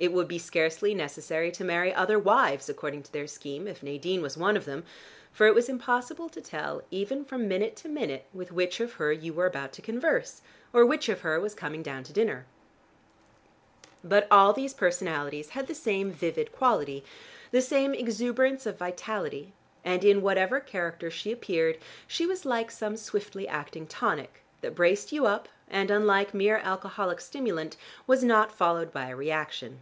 It 0.00 0.12
would 0.12 0.28
be 0.28 0.38
scarcely 0.38 0.94
necessary 0.94 1.50
to 1.50 1.64
marry 1.64 1.92
other 1.92 2.20
wives, 2.20 2.68
according 2.68 3.02
to 3.02 3.12
their 3.12 3.26
scheme, 3.26 3.66
if 3.66 3.82
Nadine 3.82 4.22
was 4.22 4.36
one 4.36 4.56
of 4.56 4.64
them, 4.64 4.84
for 5.32 5.48
it 5.48 5.56
was 5.56 5.68
impossible 5.68 6.28
to 6.28 6.40
tell 6.40 6.82
even 6.92 7.24
from 7.24 7.48
minute 7.48 7.74
to 7.78 7.88
minute 7.88 8.24
with 8.32 8.52
which 8.52 8.78
of 8.78 8.92
her 8.92 9.10
you 9.12 9.32
were 9.32 9.46
about 9.46 9.72
to 9.72 9.82
converse, 9.82 10.40
or 10.72 10.86
which 10.86 11.08
of 11.08 11.22
her 11.22 11.40
was 11.40 11.52
coming 11.52 11.82
down 11.82 12.04
to 12.04 12.12
dinner. 12.12 12.46
But 14.04 14.28
all 14.30 14.52
these 14.52 14.72
personalities 14.72 15.48
had 15.48 15.66
the 15.66 15.74
same 15.74 16.12
vivid 16.12 16.52
quality, 16.52 17.02
the 17.50 17.60
same 17.60 17.92
exuberance 17.92 18.66
of 18.66 18.78
vitality, 18.78 19.52
and 19.84 20.04
in 20.04 20.22
whatever 20.22 20.60
character 20.60 21.10
she 21.10 21.32
appeared 21.32 21.76
she 22.06 22.24
was 22.24 22.44
like 22.44 22.70
some 22.70 22.96
swiftly 22.96 23.48
acting 23.48 23.88
tonic, 23.88 24.44
that 24.60 24.76
braced 24.76 25.10
you 25.10 25.26
up 25.26 25.48
and, 25.70 25.90
unlike 25.90 26.32
mere 26.32 26.56
alcoholic 26.58 27.20
stimulant, 27.20 27.76
was 28.06 28.24
not 28.24 28.50
followed 28.52 28.90
by 28.92 29.08
a 29.08 29.16
reaction. 29.16 29.80